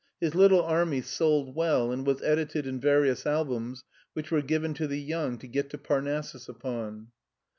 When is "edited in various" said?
2.23-3.27